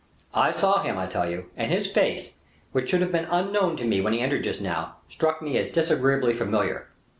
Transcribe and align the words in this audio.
"I 0.33 0.49
saw 0.49 0.81
him, 0.81 0.97
I 0.97 1.05
tell 1.05 1.29
you, 1.29 1.51
and 1.55 1.71
his 1.71 1.85
face, 1.85 2.33
which 2.71 2.89
should 2.89 3.01
have 3.01 3.11
been 3.11 3.27
unknown 3.29 3.77
to 3.77 3.85
me 3.85 4.01
when 4.01 4.13
he 4.13 4.19
entered 4.19 4.43
just 4.43 4.59
now, 4.59 4.95
struck 5.09 5.43
me 5.43 5.59
as 5.59 5.67
disagreeably 5.67 6.33
familiar." 6.33 6.87